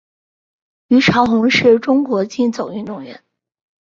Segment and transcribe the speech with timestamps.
[0.87, 3.23] 虞朝鸿是中国竞走运动员。